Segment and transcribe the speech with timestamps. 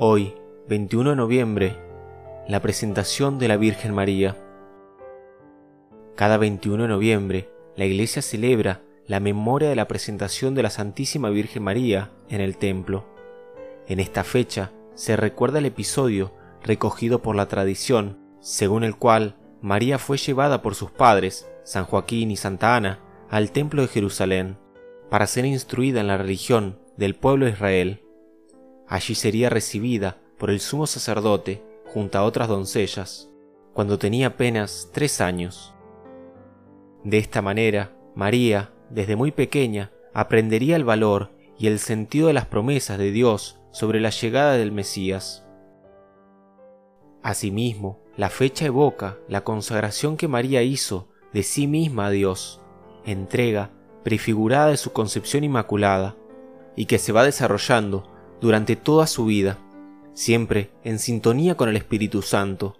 [0.00, 0.34] Hoy,
[0.68, 1.76] 21 de noviembre,
[2.48, 4.36] la presentación de la Virgen María.
[6.16, 11.30] Cada 21 de noviembre, la Iglesia celebra la memoria de la presentación de la Santísima
[11.30, 13.06] Virgen María en el templo.
[13.86, 16.34] En esta fecha se recuerda el episodio
[16.64, 22.32] recogido por la tradición, según el cual María fue llevada por sus padres, San Joaquín
[22.32, 22.98] y Santa Ana,
[23.30, 24.58] al templo de Jerusalén,
[25.08, 28.03] para ser instruida en la religión del pueblo de Israel.
[28.86, 33.30] Allí sería recibida por el sumo sacerdote junto a otras doncellas,
[33.72, 35.74] cuando tenía apenas tres años.
[37.02, 42.46] De esta manera, María, desde muy pequeña, aprendería el valor y el sentido de las
[42.46, 45.44] promesas de Dios sobre la llegada del Mesías.
[47.22, 52.60] Asimismo, la fecha evoca la consagración que María hizo de sí misma a Dios,
[53.04, 53.70] entrega
[54.04, 56.16] prefigurada de su concepción inmaculada,
[56.76, 58.13] y que se va desarrollando
[58.44, 59.56] durante toda su vida,
[60.12, 62.76] siempre en sintonía con el Espíritu Santo.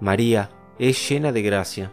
[0.00, 1.92] María es llena de gracia.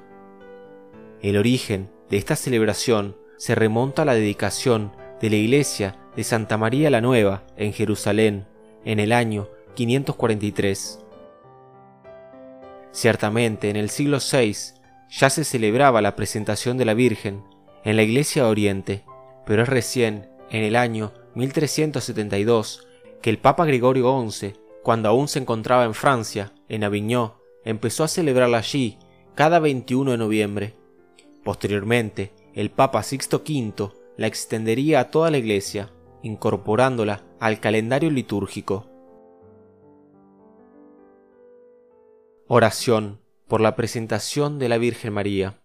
[1.21, 6.57] El origen de esta celebración se remonta a la dedicación de la iglesia de Santa
[6.57, 8.47] María la Nueva en Jerusalén
[8.85, 11.03] en el año 543.
[12.93, 14.55] Ciertamente en el siglo VI
[15.09, 17.43] ya se celebraba la presentación de la Virgen
[17.83, 19.03] en la iglesia de Oriente,
[19.45, 22.85] pero es recién en el año 1372
[23.21, 24.53] que el Papa Gregorio XI,
[24.83, 28.97] cuando aún se encontraba en Francia, en Avignon, empezó a celebrarla allí
[29.35, 30.75] cada 21 de noviembre.
[31.43, 38.85] Posteriormente, el Papa Sixto V la extendería a toda la Iglesia, incorporándola al calendario litúrgico.
[42.47, 45.61] Oración por la presentación de la Virgen María.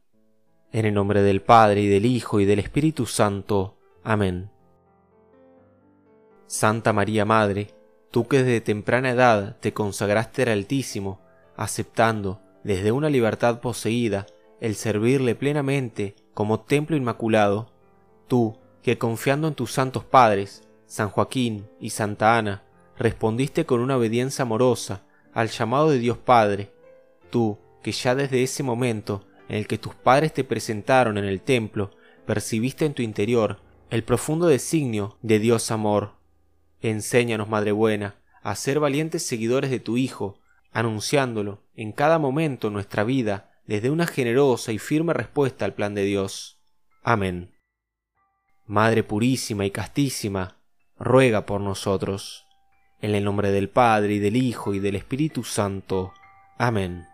[0.70, 3.76] En el nombre del Padre y del Hijo y del Espíritu Santo.
[4.02, 4.53] Amén.
[6.46, 7.74] Santa María Madre,
[8.10, 11.20] tú que desde temprana edad te consagraste al Altísimo,
[11.56, 14.26] aceptando, desde una libertad poseída,
[14.60, 17.72] el servirle plenamente como templo inmaculado,
[18.28, 22.62] tú que confiando en tus santos padres, San Joaquín y Santa Ana,
[22.96, 25.02] respondiste con una obediencia amorosa
[25.32, 26.70] al llamado de Dios Padre,
[27.30, 31.40] tú que ya desde ese momento en el que tus padres te presentaron en el
[31.40, 31.90] templo,
[32.26, 33.60] percibiste en tu interior
[33.90, 36.12] el profundo designio de Dios amor,
[36.90, 40.38] Enséñanos, Madre Buena, a ser valientes seguidores de tu Hijo,
[40.70, 45.94] anunciándolo en cada momento en nuestra vida desde una generosa y firme respuesta al plan
[45.94, 46.60] de Dios.
[47.02, 47.54] Amén.
[48.66, 50.58] Madre purísima y castísima,
[50.98, 52.44] ruega por nosotros.
[53.00, 56.12] En el nombre del Padre y del Hijo y del Espíritu Santo.
[56.58, 57.06] Amén.